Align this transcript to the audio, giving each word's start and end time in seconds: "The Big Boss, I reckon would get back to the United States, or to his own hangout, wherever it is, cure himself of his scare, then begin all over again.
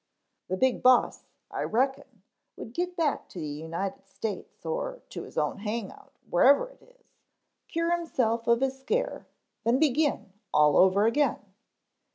"The 0.47 0.57
Big 0.57 0.81
Boss, 0.81 1.25
I 1.51 1.61
reckon 1.61 2.23
would 2.57 2.73
get 2.73 2.95
back 2.97 3.29
to 3.29 3.39
the 3.39 3.45
United 3.45 4.07
States, 4.09 4.65
or 4.65 4.99
to 5.09 5.21
his 5.21 5.37
own 5.37 5.59
hangout, 5.59 6.11
wherever 6.27 6.71
it 6.71 6.81
is, 6.81 7.05
cure 7.67 7.95
himself 7.95 8.47
of 8.47 8.61
his 8.61 8.79
scare, 8.79 9.27
then 9.63 9.77
begin 9.77 10.33
all 10.51 10.75
over 10.75 11.05
again. 11.05 11.37